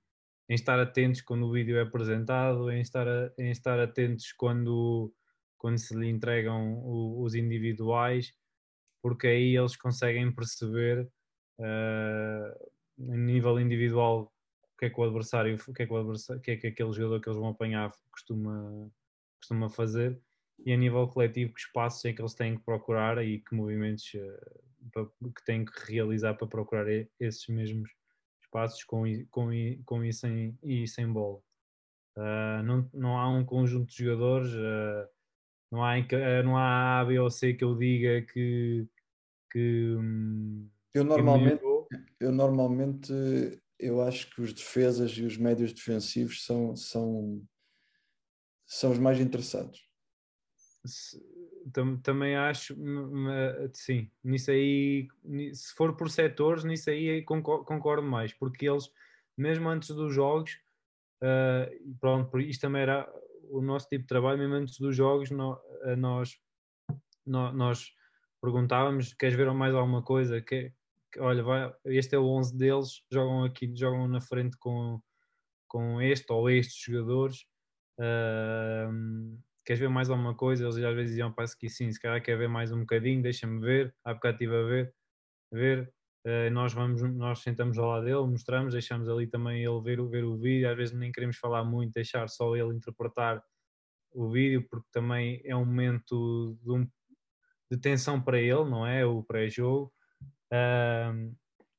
em 0.48 0.54
estar 0.54 0.78
atentos 0.78 1.20
quando 1.20 1.46
o 1.46 1.52
vídeo 1.52 1.76
é 1.76 1.82
apresentado, 1.82 2.70
em 2.70 2.80
estar, 2.80 3.06
em 3.38 3.50
estar 3.50 3.78
atentos 3.78 4.32
quando 4.32 5.12
quando 5.58 5.78
se 5.78 5.96
lhe 5.96 6.08
entregam 6.08 6.82
os 7.20 7.34
individuais, 7.34 8.32
porque 9.02 9.26
aí 9.26 9.56
eles 9.56 9.74
conseguem 9.74 10.30
perceber 10.30 11.08
uh, 11.58 12.70
nível 12.98 13.58
individual 13.58 14.32
o 14.74 14.78
que 14.78 14.86
é 14.86 14.90
que 14.90 15.00
o 15.00 15.04
adversário, 15.04 15.56
o 15.56 15.72
que 15.72 15.82
é 15.82 15.86
que, 15.86 15.92
o 15.92 15.96
adversário, 15.96 16.40
o 16.40 16.42
que, 16.42 16.50
é 16.52 16.56
que 16.56 16.66
aquele 16.66 16.92
jogador 16.92 17.20
que 17.20 17.28
eles 17.28 17.38
vão 17.38 17.48
apanhar 17.48 17.90
costuma, 18.12 18.90
costuma 19.38 19.68
fazer 19.70 20.20
e 20.64 20.72
a 20.72 20.76
nível 20.76 21.08
coletivo 21.08 21.52
que 21.52 21.60
espaços 21.60 22.04
é 22.04 22.12
que 22.12 22.20
eles 22.20 22.34
têm 22.34 22.56
que 22.56 22.64
procurar 22.64 23.24
e 23.24 23.40
que 23.40 23.54
movimentos 23.54 24.12
uh, 24.14 24.60
que 24.92 25.44
têm 25.44 25.64
que 25.64 25.72
realizar 25.92 26.34
para 26.34 26.46
procurar 26.46 26.86
esses 27.20 27.46
mesmos 27.48 27.90
espaços 28.42 28.84
com, 28.84 29.04
com, 29.30 29.50
com 29.84 30.04
e, 30.04 30.12
sem, 30.12 30.58
e 30.62 30.86
sem 30.86 31.12
bola. 31.12 31.38
Uh, 32.16 32.62
não, 32.64 32.90
não 32.94 33.18
há 33.18 33.28
um 33.28 33.44
conjunto 33.44 33.90
de 33.90 34.04
jogadores 34.04 34.50
uh, 34.54 35.06
não 35.70 35.84
há, 35.84 35.98
eh, 35.98 36.42
não 36.42 36.56
há 36.56 37.00
A, 37.00 37.04
B 37.04 37.18
ou 37.18 37.30
C 37.30 37.54
que 37.54 37.64
eu 37.64 37.76
diga 37.76 38.22
que. 38.22 38.86
que 39.50 39.94
hum, 39.98 40.68
eu 40.94 41.04
normalmente, 41.04 41.62
eu 42.20 42.32
normalmente 42.32 43.12
eu 43.78 44.00
acho 44.00 44.30
que 44.34 44.40
os 44.40 44.52
defesas 44.52 45.12
e 45.12 45.22
os 45.22 45.36
médios 45.36 45.72
defensivos 45.72 46.44
são, 46.44 46.74
são, 46.74 47.46
são 48.66 48.90
os 48.92 48.98
mais 48.98 49.20
interessados. 49.20 49.86
Também 52.02 52.36
acho, 52.36 52.76
sim, 53.72 54.08
nisso 54.22 54.52
aí, 54.52 55.08
se 55.52 55.74
for 55.74 55.96
por 55.96 56.08
setores, 56.08 56.62
nisso 56.62 56.90
aí 56.90 57.22
concordo 57.22 58.06
mais, 58.06 58.32
porque 58.32 58.68
eles, 58.68 58.88
mesmo 59.36 59.68
antes 59.68 59.88
dos 59.88 60.14
jogos, 60.14 60.60
uh, 61.22 61.96
pronto, 61.98 62.38
isto 62.38 62.60
também 62.60 62.82
era 62.82 63.10
o 63.50 63.60
nosso 63.60 63.88
tipo 63.88 64.02
de 64.02 64.08
trabalho, 64.08 64.38
mesmo 64.38 64.54
antes 64.54 64.78
dos 64.78 64.94
jogos, 64.94 65.30
eh, 65.30 65.96
nós, 65.96 66.38
nós, 67.24 67.54
nós 67.54 67.94
perguntávamos: 68.40 69.12
queres 69.14 69.36
ver 69.36 69.52
mais 69.52 69.74
alguma 69.74 70.02
coisa? 70.02 70.40
Que, 70.40 70.72
que, 71.12 71.20
olha, 71.20 71.42
vai, 71.42 71.72
este 71.86 72.14
é 72.14 72.18
o 72.18 72.26
11 72.26 72.56
deles, 72.56 73.02
jogam 73.10 73.44
aqui, 73.44 73.72
jogam 73.74 74.08
na 74.08 74.20
frente 74.20 74.56
com, 74.58 75.00
com 75.68 76.00
este 76.00 76.32
ou 76.32 76.50
estes 76.50 76.76
jogadores. 76.76 77.46
Uh, 77.98 79.38
queres 79.66 79.80
ver 79.80 79.88
mais 79.88 80.08
alguma 80.08 80.34
coisa? 80.34 80.64
Eles 80.64 80.76
às 80.76 80.94
vezes 80.94 81.10
diziam, 81.10 81.32
parece 81.32 81.58
que 81.58 81.68
sim, 81.68 81.90
se 81.90 82.00
calhar 82.00 82.22
quer 82.22 82.38
ver 82.38 82.48
mais 82.48 82.72
um 82.72 82.80
bocadinho, 82.80 83.20
deixa-me 83.20 83.60
ver. 83.60 83.94
Há 84.04 84.14
bocado 84.14 84.34
estive 84.36 84.56
a 84.56 84.62
ver, 84.62 84.94
ver. 85.52 85.92
Uh, 86.24 86.50
nós 86.50 86.72
vamos, 86.72 87.02
nós 87.02 87.40
sentamos 87.40 87.78
ao 87.78 87.88
lado 87.88 88.04
dele, 88.04 88.26
mostramos, 88.26 88.72
deixamos 88.72 89.08
ali 89.08 89.26
também 89.28 89.64
ele 89.64 89.80
ver, 89.80 90.02
ver 90.08 90.24
o 90.24 90.36
vídeo, 90.36 90.68
às 90.70 90.76
vezes 90.76 90.94
nem 90.94 91.12
queremos 91.12 91.36
falar 91.36 91.64
muito, 91.64 91.92
deixar 91.92 92.28
só 92.28 92.56
ele 92.56 92.74
interpretar 92.74 93.42
o 94.12 94.28
vídeo, 94.28 94.66
porque 94.68 94.88
também 94.90 95.40
é 95.44 95.54
um 95.54 95.64
momento 95.64 96.58
de, 96.62 96.72
um, 96.72 96.88
de 97.70 97.78
tensão 97.78 98.20
para 98.20 98.40
ele, 98.40 98.64
não 98.64 98.86
é? 98.86 99.04
O 99.04 99.22
pré-jogo. 99.22 99.92
Uh, 100.52 101.34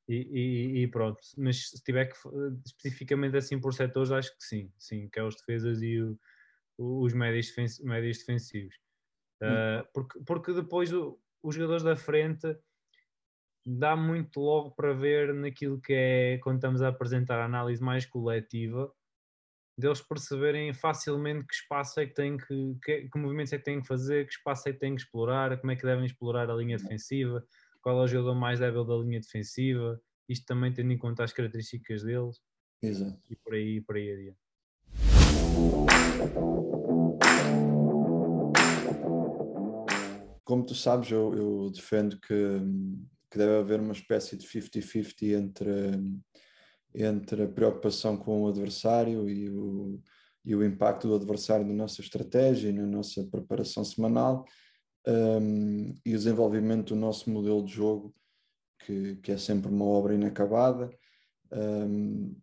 e, 0.07 0.15
e, 0.15 0.83
e, 0.83 0.87
pronto, 0.87 1.19
mas 1.37 1.69
se 1.69 1.83
tiver 1.83 2.05
que 2.05 2.15
especificamente 2.65 3.35
assim 3.35 3.59
por 3.59 3.73
setores, 3.73 4.11
acho 4.11 4.29
que 4.37 4.43
sim, 4.43 4.71
sim, 4.77 5.09
que 5.09 5.19
é 5.19 5.23
os 5.23 5.35
defesas 5.35 5.81
e 5.81 6.01
o, 6.01 6.17
os 6.77 7.13
médios, 7.13 7.53
médios 7.79 8.19
defensivos. 8.19 8.75
Uh, 9.41 9.87
porque, 9.93 10.19
porque 10.25 10.53
depois 10.53 10.91
o, 10.91 11.19
os 11.43 11.55
jogadores 11.55 11.83
da 11.83 11.95
frente 11.95 12.55
dá 13.65 13.95
muito 13.95 14.39
logo 14.39 14.71
para 14.71 14.93
ver 14.93 15.33
naquilo 15.33 15.79
que 15.81 15.93
é 15.93 16.37
quando 16.39 16.57
estamos 16.57 16.81
a 16.81 16.87
apresentar 16.87 17.39
a 17.39 17.45
análise 17.45 17.83
mais 17.83 18.05
coletiva 18.05 18.91
deles 19.77 20.01
perceberem 20.01 20.73
facilmente 20.73 21.45
que 21.45 21.53
espaço 21.53 21.99
é 21.99 22.07
que 22.07 22.13
têm 22.13 22.35
que, 22.35 22.75
que, 22.83 23.09
que, 23.09 23.19
movimentos 23.19 23.53
é 23.53 23.59
que 23.59 23.63
têm 23.63 23.79
que 23.79 23.87
fazer, 23.87 24.25
que 24.25 24.33
espaço 24.33 24.67
é 24.67 24.73
que 24.73 24.79
têm 24.79 24.95
que 24.95 25.01
explorar, 25.01 25.55
como 25.59 25.71
é 25.71 25.75
que 25.75 25.85
devem 25.85 26.05
explorar 26.05 26.49
a 26.49 26.55
linha 26.55 26.77
defensiva, 26.77 27.45
qual 27.81 27.99
é 27.99 28.03
o 28.03 28.07
jogador 28.07 28.33
mais 28.33 28.59
débil 28.59 28.83
da 28.83 28.95
linha 28.95 29.19
defensiva, 29.19 30.01
isto 30.27 30.45
também 30.45 30.73
tendo 30.73 30.91
em 30.91 30.97
conta 30.97 31.23
as 31.23 31.31
características 31.31 32.03
deles 32.03 32.41
Exato. 32.81 33.21
e 33.29 33.35
por 33.35 33.53
aí, 33.53 33.81
por 33.81 33.95
aí 33.95 34.11
adiante. 34.11 35.96
Como 40.43 40.65
tu 40.65 40.73
sabes, 40.73 41.11
eu, 41.11 41.33
eu 41.33 41.71
defendo 41.71 42.19
que 42.19 42.61
que 43.29 43.37
deve 43.37 43.57
haver 43.57 43.79
uma 43.79 43.93
espécie 43.93 44.37
de 44.37 44.47
50-50 44.47 45.33
entre, 45.33 46.21
entre 46.93 47.43
a 47.43 47.47
preocupação 47.47 48.17
com 48.17 48.43
o 48.43 48.47
adversário 48.47 49.29
e 49.29 49.49
o, 49.49 50.01
e 50.45 50.55
o 50.55 50.63
impacto 50.63 51.07
do 51.07 51.15
adversário 51.15 51.65
na 51.65 51.73
nossa 51.73 52.01
estratégia 52.01 52.69
e 52.69 52.73
na 52.73 52.85
nossa 52.85 53.25
preparação 53.25 53.83
semanal 53.83 54.45
um, 55.05 55.93
e 56.05 56.13
o 56.13 56.17
desenvolvimento 56.17 56.93
do 56.93 56.99
nosso 56.99 57.29
modelo 57.29 57.63
de 57.63 57.73
jogo, 57.73 58.13
que, 58.79 59.15
que 59.17 59.31
é 59.31 59.37
sempre 59.37 59.69
uma 59.71 59.85
obra 59.85 60.13
inacabada. 60.13 60.89
Um, 61.51 62.35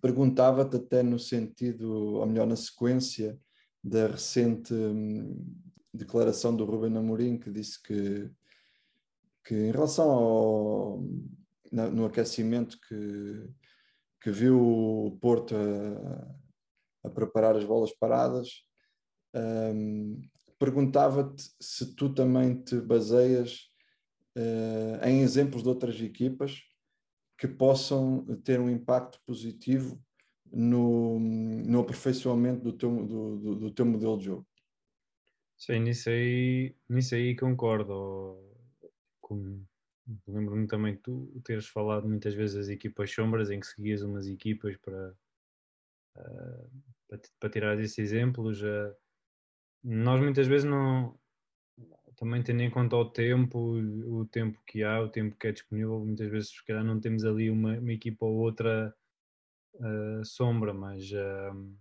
Perguntava-te 0.00 0.76
até 0.76 1.02
no 1.02 1.18
sentido, 1.18 2.16
ou 2.16 2.26
melhor, 2.26 2.46
na 2.46 2.56
sequência 2.56 3.38
da 3.82 4.06
recente 4.06 4.74
um, 4.74 5.36
declaração 5.92 6.54
do 6.54 6.64
Ruben 6.64 6.96
Amorim, 6.96 7.38
que 7.38 7.50
disse 7.50 7.82
que 7.82 8.30
que 9.46 9.54
em 9.54 9.70
relação 9.70 10.10
ao 10.10 11.04
no 11.70 12.06
aquecimento 12.06 12.78
que, 12.88 13.48
que 14.20 14.30
viu 14.30 14.60
o 14.60 15.18
Porto 15.20 15.54
a, 15.54 17.08
a 17.08 17.10
preparar 17.10 17.56
as 17.56 17.64
bolas 17.64 17.92
paradas, 17.92 18.64
um, 19.34 20.20
perguntava-te 20.58 21.50
se 21.60 21.94
tu 21.94 22.12
também 22.14 22.62
te 22.62 22.80
baseias 22.80 23.68
uh, 24.36 25.04
em 25.04 25.20
exemplos 25.20 25.62
de 25.62 25.68
outras 25.68 26.00
equipas 26.00 26.60
que 27.38 27.46
possam 27.46 28.24
ter 28.44 28.60
um 28.60 28.70
impacto 28.70 29.20
positivo 29.26 30.00
no, 30.52 31.18
no 31.18 31.80
aperfeiçoamento 31.80 32.62
do 32.62 32.72
teu, 32.72 33.06
do, 33.06 33.36
do, 33.36 33.54
do 33.56 33.70
teu 33.70 33.84
modelo 33.84 34.18
de 34.18 34.24
jogo. 34.26 34.46
Sim, 35.58 35.80
nisso 35.80 36.10
aí, 36.10 36.74
nisso 36.88 37.14
aí 37.14 37.34
concordo 37.34 38.46
lembro-me 40.26 40.66
também 40.66 40.96
que 40.96 41.02
tu 41.02 41.40
teres 41.44 41.66
falado 41.66 42.08
muitas 42.08 42.34
vezes 42.34 42.56
das 42.56 42.68
equipas 42.68 43.10
sombras, 43.10 43.50
em 43.50 43.60
que 43.60 43.66
seguias 43.66 44.02
umas 44.02 44.26
equipas 44.26 44.76
para, 44.76 45.14
uh, 46.16 46.70
para, 47.08 47.20
para, 47.40 47.50
tirar 47.50 47.80
esses 47.80 47.98
exemplos. 47.98 48.62
Nós 49.82 50.20
muitas 50.20 50.46
vezes 50.46 50.68
não, 50.68 51.18
também 52.16 52.42
tendo 52.42 52.62
em 52.62 52.70
conta 52.70 52.96
o 52.96 53.10
tempo, 53.10 53.58
o 53.58 54.26
tempo 54.26 54.58
que 54.66 54.82
há, 54.82 55.00
o 55.00 55.08
tempo 55.08 55.36
que 55.36 55.48
é 55.48 55.52
disponível, 55.52 56.00
muitas 56.00 56.30
vezes 56.30 56.50
se 56.50 56.64
calhar 56.64 56.82
não 56.82 56.98
temos 56.98 57.24
ali 57.24 57.50
uma, 57.50 57.78
uma 57.78 57.92
equipa 57.92 58.24
ou 58.24 58.36
outra 58.36 58.94
uh, 59.74 60.24
sombra, 60.24 60.72
mas 60.72 61.10
uh, 61.12 61.76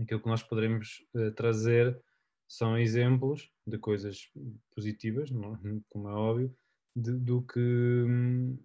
aquilo 0.00 0.20
que 0.20 0.28
nós 0.28 0.42
poderemos 0.42 1.04
uh, 1.14 1.32
trazer 1.32 2.00
são 2.48 2.78
exemplos 2.78 3.50
de 3.66 3.76
coisas 3.78 4.30
positivas, 4.74 5.30
é? 5.30 5.34
como 5.90 6.08
é 6.08 6.12
óbvio, 6.12 6.56
de, 6.94 7.12
do 7.12 7.42
que 7.42 7.58
hum, 7.58 8.56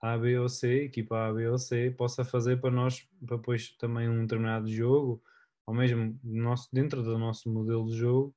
A, 0.00 0.16
B 0.16 0.38
ou 0.38 0.48
C, 0.48 0.84
equipa 0.84 1.26
A, 1.26 1.32
B 1.32 1.48
ou 1.48 1.58
C, 1.58 1.90
possa 1.90 2.24
fazer 2.24 2.60
para 2.60 2.70
nós, 2.70 3.00
para 3.26 3.36
depois 3.36 3.70
também 3.78 4.08
um 4.08 4.22
determinado 4.22 4.70
jogo, 4.70 5.20
ou 5.66 5.74
mesmo 5.74 6.18
nosso, 6.22 6.68
dentro 6.72 7.02
do 7.02 7.18
nosso 7.18 7.50
modelo 7.50 7.86
de 7.88 7.96
jogo, 7.96 8.34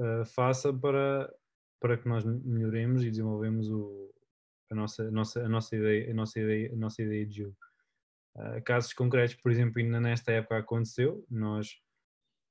uh, 0.00 0.24
faça 0.24 0.72
para, 0.72 1.32
para 1.80 1.96
que 1.96 2.08
nós 2.08 2.24
melhoremos 2.24 3.04
e 3.04 3.10
desenvolvemos 3.10 3.70
o, 3.70 4.12
a, 4.70 4.74
nossa, 4.74 5.06
a, 5.06 5.10
nossa, 5.10 5.44
a, 5.44 5.48
nossa 5.48 5.76
ideia, 5.76 6.10
a, 6.10 6.14
nossa 6.14 6.40
ideia, 6.40 6.72
a 6.72 6.76
nossa 6.76 7.02
ideia 7.02 7.26
de 7.26 7.36
jogo. 7.38 7.56
uh, 8.36 8.62
casos 8.64 8.92
concretos, 8.92 9.34
por 9.36 9.52
exemplo, 9.52 9.80
ainda 9.80 10.00
nesta 10.00 10.32
época 10.32 10.58
aconteceu, 10.58 11.24
nós 11.30 11.76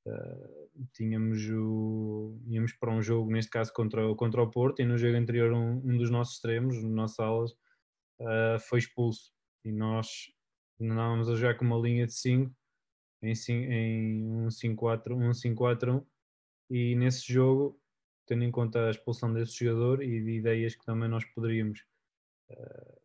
uh, 0.07 0.87
tínhamos 0.93 1.49
o, 1.49 2.39
íamos 2.47 2.73
para 2.73 2.91
um 2.91 3.01
jogo, 3.01 3.31
neste 3.31 3.51
caso 3.51 3.73
contra, 3.73 4.15
contra 4.15 4.41
o 4.41 4.49
Porto, 4.49 4.81
e 4.81 4.85
no 4.85 4.97
jogo 4.97 5.17
anterior 5.17 5.51
um, 5.51 5.81
um 5.83 5.97
dos 5.97 6.09
nossos 6.09 6.35
extremos, 6.35 6.83
no 6.83 6.89
nosso 6.89 7.21
alas, 7.21 7.51
uh, 8.21 8.59
foi 8.59 8.79
expulso 8.79 9.31
e 9.65 9.71
nós 9.71 10.07
andávamos 10.79 11.29
a 11.29 11.35
jogar 11.35 11.55
com 11.55 11.65
uma 11.65 11.77
linha 11.77 12.05
de 12.05 12.13
5 12.13 12.53
em, 13.21 13.33
em 13.49 14.25
um 14.25 14.47
5-4-1 14.47 15.11
um 15.11 15.31
e 16.69 16.95
nesse 16.95 17.31
jogo, 17.31 17.79
tendo 18.25 18.43
em 18.43 18.51
conta 18.51 18.87
a 18.87 18.91
expulsão 18.91 19.33
desse 19.33 19.65
jogador 19.65 20.03
e 20.03 20.23
de 20.23 20.31
ideias 20.31 20.75
que 20.75 20.85
também 20.85 21.09
nós 21.09 21.25
poderíamos 21.25 21.79
uh, 22.51 22.99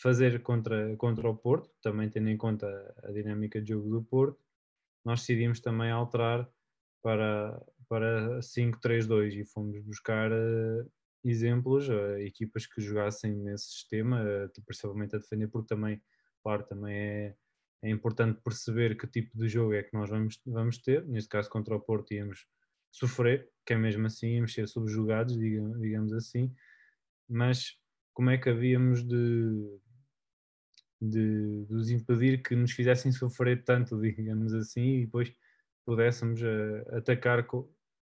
fazer 0.00 0.42
contra, 0.42 0.96
contra 0.96 1.28
o 1.28 1.36
Porto, 1.36 1.70
também 1.82 2.08
tendo 2.08 2.28
em 2.28 2.36
conta 2.36 2.66
a 3.02 3.12
dinâmica 3.12 3.60
de 3.60 3.70
jogo 3.70 3.90
do 3.90 4.02
Porto, 4.02 4.42
nós 5.04 5.20
decidimos 5.20 5.60
também 5.60 5.90
alterar 5.90 6.48
para, 7.02 7.60
para 7.88 8.38
5-3-2 8.40 9.34
e 9.34 9.44
fomos 9.44 9.78
buscar 9.80 10.30
uh, 10.30 10.90
exemplos, 11.24 11.88
uh, 11.88 12.16
equipas 12.18 12.66
que 12.66 12.80
jogassem 12.80 13.32
nesse 13.32 13.66
sistema, 13.66 14.22
uh, 14.22 14.62
principalmente 14.64 15.16
a 15.16 15.18
defender, 15.18 15.48
porque 15.48 15.74
também, 15.74 16.00
claro, 16.42 16.64
também 16.64 16.94
é, 16.94 17.36
é 17.82 17.90
importante 17.90 18.40
perceber 18.42 18.96
que 18.96 19.06
tipo 19.06 19.36
de 19.36 19.48
jogo 19.48 19.74
é 19.74 19.82
que 19.82 19.92
nós 19.92 20.08
vamos, 20.08 20.40
vamos 20.46 20.78
ter. 20.78 21.04
Neste 21.06 21.28
caso, 21.28 21.50
contra 21.50 21.74
o 21.74 21.80
Porto, 21.80 22.12
íamos 22.12 22.46
sofrer, 22.92 23.48
que 23.66 23.72
é 23.72 23.76
mesmo 23.76 24.06
assim, 24.06 24.36
íamos 24.36 24.52
ser 24.52 24.68
subjugados, 24.68 25.36
digamos 25.36 26.12
assim, 26.12 26.54
mas 27.28 27.76
como 28.12 28.30
é 28.30 28.36
que 28.38 28.50
havíamos 28.50 29.02
de, 29.02 29.80
de, 31.00 31.64
de 31.64 31.74
os 31.74 31.90
impedir 31.90 32.42
que 32.42 32.54
nos 32.54 32.72
fizessem 32.72 33.10
sofrer 33.10 33.64
tanto, 33.64 33.98
digamos 34.00 34.52
assim, 34.52 34.98
e 34.98 35.04
depois 35.06 35.34
pudéssemos 35.84 36.40
uh, 36.42 36.96
atacar, 36.96 37.46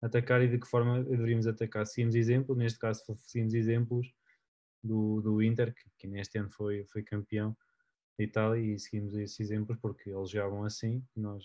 atacar 0.02 0.42
e 0.44 0.48
de 0.48 0.60
que 0.60 0.68
forma 0.68 1.04
deveríamos 1.04 1.48
atacar. 1.48 1.86
Seguimos 1.86 2.16
exemplo, 2.16 2.56
neste 2.56 2.80
caso 2.80 3.04
seguimos 3.18 3.56
exemplos 3.56 4.14
do, 4.84 5.22
do 5.22 5.42
Inter, 5.42 5.74
que, 5.74 5.90
que 5.98 6.08
neste 6.08 6.38
ano 6.38 6.52
foi, 6.52 6.86
foi 6.86 7.04
campeão 7.04 7.58
da 8.18 8.24
Itália, 8.24 8.62
e 8.62 8.80
seguimos 8.80 9.16
esses 9.16 9.40
exemplos 9.40 9.78
porque 9.82 10.10
eles 10.10 10.30
jogavam 10.30 10.64
assim, 10.64 11.04
nós 11.16 11.44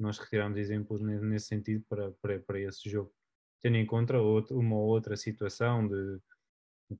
nós 0.00 0.18
retiramos 0.18 0.58
exemplos 0.58 1.00
nesse 1.02 1.46
sentido 1.46 1.84
para, 1.88 2.10
para, 2.22 2.40
para 2.40 2.60
esse 2.60 2.88
jogo. 2.88 3.12
Tendo 3.60 3.76
em 3.76 3.84
conta 3.84 4.18
uma 4.18 4.76
ou 4.76 4.88
outra 4.88 5.16
situação 5.16 5.86
de, 5.86 6.18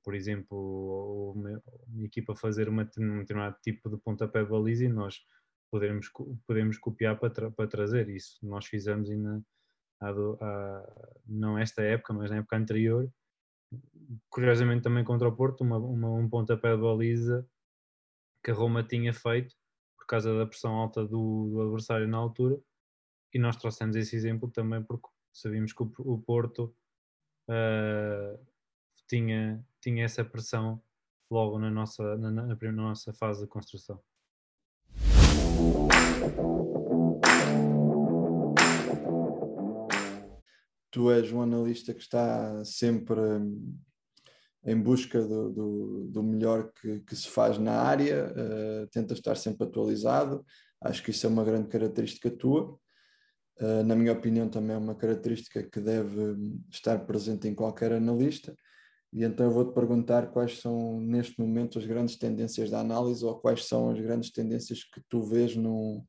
por 0.03 0.13
exemplo, 0.13 1.33
uma, 1.35 1.61
uma, 1.87 2.05
equipa 2.05 2.35
fazer 2.35 2.69
uma, 2.69 2.83
um 2.99 3.19
determinado 3.19 3.57
tipo 3.63 3.89
de 3.89 3.97
pontapé 3.97 4.43
de 4.43 4.49
baliza 4.49 4.85
e 4.85 4.89
nós 4.89 5.19
podemos, 5.71 6.11
podemos 6.45 6.77
copiar 6.77 7.19
para, 7.19 7.31
tra, 7.31 7.51
para 7.51 7.67
trazer 7.67 8.07
isso. 8.07 8.37
Nós 8.43 8.67
fizemos 8.67 9.09
ainda, 9.09 9.43
não 11.25 11.57
esta 11.57 11.81
época, 11.81 12.13
mas 12.13 12.29
na 12.29 12.37
época 12.37 12.57
anterior, 12.57 13.11
curiosamente 14.29 14.83
também 14.83 15.03
contra 15.03 15.27
o 15.27 15.35
Porto, 15.35 15.61
uma, 15.61 15.77
uma, 15.77 16.11
um 16.11 16.29
pontapé 16.29 16.75
de 16.75 16.81
baliza 16.81 17.47
que 18.43 18.51
a 18.51 18.53
Roma 18.53 18.83
tinha 18.83 19.11
feito 19.11 19.55
por 19.97 20.05
causa 20.05 20.37
da 20.37 20.45
pressão 20.45 20.73
alta 20.73 21.03
do, 21.03 21.49
do 21.49 21.61
adversário 21.61 22.07
na 22.07 22.17
altura 22.17 22.61
e 23.33 23.39
nós 23.39 23.55
trouxemos 23.55 23.95
esse 23.95 24.15
exemplo 24.15 24.49
também 24.49 24.83
porque 24.83 25.07
sabíamos 25.33 25.73
que 25.73 25.83
o, 25.83 26.17
Porto 26.19 26.75
uh, 27.49 28.45
tinha, 29.07 29.65
tinha 29.79 30.03
essa 30.03 30.23
pressão 30.23 30.81
logo 31.29 31.57
na 31.57 31.71
nossa, 31.71 32.17
na, 32.17 32.29
na, 32.29 32.45
na 32.47 32.71
nossa 32.71 33.13
fase 33.13 33.41
de 33.41 33.47
construção. 33.47 34.01
Tu 40.91 41.09
és 41.09 41.31
um 41.31 41.41
analista 41.41 41.93
que 41.93 42.01
está 42.01 42.65
sempre 42.65 43.21
em 44.65 44.79
busca 44.79 45.25
do, 45.25 45.51
do, 45.51 46.07
do 46.09 46.23
melhor 46.23 46.71
que, 46.73 46.99
que, 46.99 47.15
se 47.15 47.29
faz 47.29 47.57
na 47.57 47.81
área, 47.81 48.25
uh, 48.31 48.87
tenta 48.87 49.13
estar 49.13 49.35
sempre 49.35 49.65
atualizado. 49.65 50.45
Acho 50.81 51.01
que 51.01 51.11
isso 51.11 51.25
é 51.25 51.29
uma 51.29 51.45
grande 51.45 51.69
característica 51.69 52.29
tua. 52.29 52.77
Eh, 53.59 53.83
na 53.83 53.95
minha 53.95 54.13
opinião, 54.13 54.49
também 54.49 54.75
é 54.75 54.79
uma 54.79 54.95
característica 54.95 55.61
que 55.63 55.79
deve 55.79 56.35
estar 56.69 56.99
presente 57.05 57.47
em 57.47 57.55
qualquer 57.55 57.91
analista. 57.91 58.55
E 59.13 59.23
então 59.23 59.45
eu 59.45 59.51
vou-te 59.51 59.73
perguntar 59.73 60.27
quais 60.31 60.59
são, 60.59 60.99
neste 61.01 61.39
momento, 61.39 61.77
as 61.77 61.85
grandes 61.85 62.17
tendências 62.17 62.69
da 62.69 62.79
análise 62.79 63.23
ou 63.25 63.39
quais 63.39 63.65
são 63.65 63.91
as 63.91 63.99
grandes 63.99 64.31
tendências 64.31 64.83
que 64.83 65.01
tu 65.09 65.21
vês 65.21 65.55
num, 65.55 66.03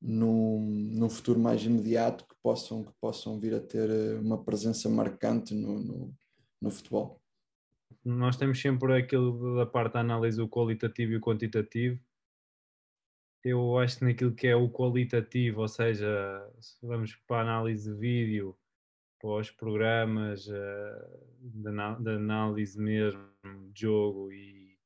num, 0.00 0.60
num 0.92 1.08
futuro 1.08 1.40
mais 1.40 1.64
imediato 1.64 2.24
que 2.26 2.34
possam, 2.42 2.84
que 2.84 2.92
possam 3.00 3.40
vir 3.40 3.54
a 3.54 3.60
ter 3.60 3.88
eh, 3.90 4.18
uma 4.20 4.42
presença 4.44 4.88
marcante 4.88 5.54
no, 5.54 5.80
no, 5.80 6.14
no 6.60 6.70
futebol. 6.70 7.20
Nós 8.04 8.36
temos 8.36 8.60
sempre 8.60 8.96
aquilo 8.96 9.56
da 9.56 9.66
parte 9.66 9.94
da 9.94 10.00
análise, 10.00 10.40
o 10.40 10.48
qualitativo 10.48 11.12
e 11.12 11.16
o 11.16 11.20
quantitativo 11.20 11.98
eu 13.48 13.78
acho 13.78 13.98
que 13.98 14.04
naquilo 14.04 14.34
que 14.34 14.46
é 14.46 14.56
o 14.56 14.70
qualitativo, 14.70 15.60
ou 15.60 15.68
seja, 15.68 16.06
se 16.60 16.86
vamos 16.86 17.14
para 17.26 17.38
a 17.38 17.42
análise 17.42 17.92
de 17.92 17.98
vídeo, 17.98 18.56
para 19.20 19.30
os 19.30 19.50
programas 19.50 20.46
uh, 20.46 22.00
de, 22.00 22.10
análise 22.10 22.80
mesmo 22.80 23.28
de 23.72 23.80
jogo 23.80 24.32
e 24.32 24.78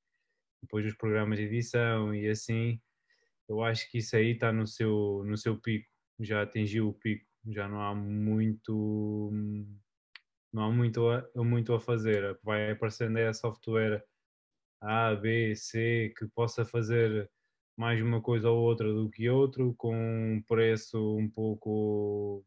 depois 0.62 0.87
os 0.87 0.94
programas 0.94 1.38
de 1.38 1.44
edição 1.44 2.14
e 2.14 2.29
assim, 2.29 2.81
eu 3.48 3.62
acho 3.62 3.90
que 3.90 3.98
isso 3.98 4.16
aí 4.16 4.33
está 4.33 4.53
no 4.53 4.66
seu, 4.66 5.22
no 5.27 5.37
seu 5.37 5.59
pico, 5.59 5.88
já 6.20 6.42
atingiu 6.42 6.88
o 6.88 6.94
pico, 6.94 7.27
já 7.48 7.68
não 7.68 7.81
há 7.81 7.94
muito 7.94 9.31
não 10.53 10.64
há 10.64 10.70
muito 10.70 11.09
a, 11.09 11.29
muito 11.37 11.72
a 11.75 11.81
fazer, 11.81 12.38
vai 12.42 12.70
aparecendo 12.70 13.18
é 13.18 13.33
software 13.33 14.05
A, 14.81 15.14
B, 15.14 15.55
C 15.57 16.12
que 16.16 16.27
possa 16.29 16.64
fazer 16.64 17.31
mais 17.77 18.01
uma 18.03 18.21
coisa 18.21 18.51
ou 18.51 18.61
outra 18.63 18.93
do 18.93 19.11
que 19.11 19.29
outro, 19.29 19.75
com 19.77 19.95
um 19.95 20.43
preço 20.43 21.17
um 21.17 21.29
pouco, 21.29 22.45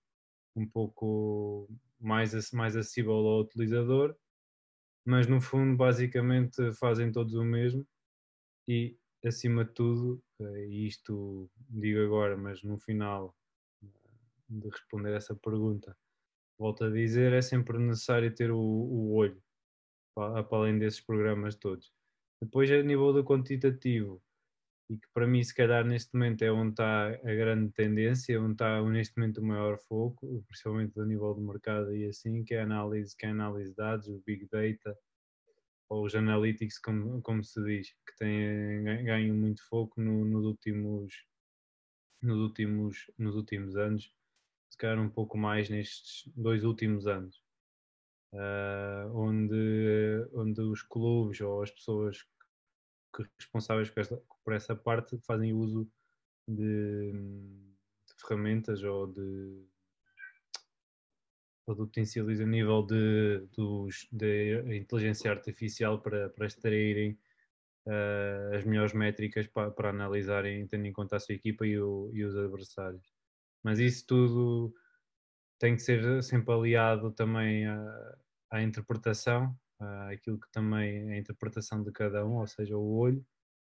um 0.56 0.68
pouco 0.68 1.68
mais, 2.00 2.52
mais 2.52 2.76
acessível 2.76 3.14
ao 3.14 3.42
utilizador, 3.42 4.16
mas 5.06 5.28
no 5.28 5.42
fundo 5.42 5.76
basicamente 5.76 6.74
fazem 6.74 7.12
todos 7.12 7.34
o 7.36 7.44
mesmo 7.44 7.86
e 8.68 8.98
acima 9.24 9.66
de 9.66 9.74
tudo, 9.74 10.24
eh, 10.42 10.66
isto 10.68 11.50
digo 11.70 12.02
agora, 12.02 12.38
mas 12.38 12.64
no 12.64 12.78
final 12.80 13.36
eh, 13.84 13.88
de 14.50 14.70
responder 14.70 15.16
essa 15.16 15.36
pergunta, 15.36 15.98
volto 16.58 16.86
a 16.86 16.90
dizer, 16.90 17.34
é 17.34 17.42
sempre 17.42 17.78
necessário 17.80 18.34
ter 18.34 18.52
o, 18.52 18.60
o 18.60 19.14
olho 19.16 19.42
para, 20.16 20.44
para 20.44 20.58
além 20.58 20.80
desses 20.80 21.02
programas 21.02 21.56
todos. 21.56 21.92
Depois, 22.42 22.70
a 22.72 22.82
nível 22.82 23.14
do 23.14 23.24
quantitativo, 23.24 24.22
e 24.90 24.98
que 24.98 25.08
para 25.14 25.28
mim 25.28 25.44
se 25.44 25.54
calhar 25.54 25.84
neste 25.84 26.14
momento 26.14 26.44
é 26.44 26.52
onde 26.52 26.72
está 26.72 27.08
a 27.08 27.34
grande 27.34 27.72
tendência, 27.74 28.40
onde 28.40 28.54
está 28.54 28.82
neste 28.84 29.18
momento 29.18 29.40
o 29.40 29.46
maior 29.46 29.78
foco, 29.80 30.44
principalmente 30.48 31.00
a 31.00 31.06
nível 31.06 31.34
do 31.34 31.42
mercado 31.42 31.96
e 31.96 32.06
assim, 32.06 32.44
que 32.44 32.54
é 32.54 32.62
a 32.62 32.64
análise, 32.64 33.16
que 33.18 33.26
é 33.26 33.30
análise 33.30 33.72
de 33.72 33.76
dados, 33.76 34.08
o 34.08 34.22
Big 34.26 34.48
Data, 34.48 34.98
ou 35.90 36.06
os 36.06 36.16
Analytics, 36.16 36.80
como, 36.80 37.22
como 37.22 37.44
se 37.44 37.64
diz, 37.64 37.90
que 38.06 38.16
têm 38.18 38.84
ganho 38.84 39.34
muito 39.34 39.68
foco 39.68 40.00
no, 40.02 40.26
nos, 40.26 40.46
últimos, 40.46 41.26
nos, 42.22 42.38
últimos, 42.38 43.12
nos 43.18 43.36
últimos 43.36 43.76
anos, 43.76 44.14
se 44.70 44.78
calhar 44.78 45.00
um 45.00 45.10
pouco 45.10 45.38
mais 45.38 45.70
nestes 45.70 46.32
dois 46.36 46.64
últimos 46.64 47.08
anos. 47.08 47.44
Uh, 48.34 49.08
onde, 49.14 50.28
onde 50.34 50.60
os 50.62 50.82
clubes 50.82 51.40
ou 51.40 51.62
as 51.62 51.72
pessoas 51.72 52.28
responsáveis 53.40 53.90
por 54.46 54.54
essa, 54.54 54.76
parte 54.76 55.18
fazem 55.26 55.54
uso 55.54 55.90
de, 56.48 57.12
de 57.12 58.14
ferramentas 58.22 58.84
ou 58.84 59.08
de, 59.08 59.68
ou 61.68 61.76
de 61.76 61.82
utensílios 61.82 62.40
a 62.40 62.46
nível 62.46 62.84
de, 62.84 63.40
dos, 63.58 64.08
de 64.12 64.78
inteligência 64.78 65.32
artificial 65.32 66.00
para, 66.00 66.30
para 66.30 66.46
extraírem 66.46 67.20
uh, 67.88 68.56
as 68.56 68.64
melhores 68.64 68.94
métricas 68.94 69.48
para, 69.48 69.72
para 69.72 69.90
analisarem, 69.90 70.68
tendo 70.68 70.86
em 70.86 70.94
conta 70.94 71.16
a 71.16 71.20
sua 71.20 71.36
equipa 71.36 71.66
e, 71.66 71.80
o, 71.80 72.12
e 72.14 72.24
os 72.24 72.38
adversários. 72.38 73.12
Mas 73.64 73.80
isso 73.80 74.06
tudo 74.06 74.74
tem 75.60 75.76
que 75.76 75.82
ser 75.82 76.22
sempre 76.22 76.54
aliado 76.54 77.12
também 77.12 77.66
à, 77.66 78.18
à 78.52 78.62
interpretação 78.62 79.58
aquilo 80.10 80.40
que 80.40 80.50
também 80.52 81.12
é 81.12 81.14
a 81.16 81.18
interpretação 81.18 81.84
de 81.84 81.92
cada 81.92 82.26
um, 82.26 82.38
ou 82.38 82.48
seja, 82.48 82.78
o 82.78 82.98
olho, 82.98 83.26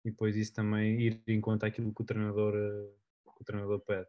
e 0.06 0.10
depois 0.10 0.36
isso 0.36 0.54
também 0.54 1.00
ir 1.00 1.20
em 1.26 1.40
conta 1.40 1.66
aquilo 1.66 1.92
que 1.92 2.00
o 2.00 2.04
treinador, 2.04 2.54
uh, 2.54 3.34
que 3.34 3.42
o 3.42 3.44
treinador 3.44 3.80
pede. 3.80 4.06